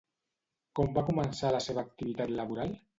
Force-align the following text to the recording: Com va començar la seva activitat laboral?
Com 0.79 0.89
va 0.97 1.05
començar 1.11 1.55
la 1.59 1.63
seva 1.69 1.87
activitat 1.87 2.39
laboral? 2.43 2.79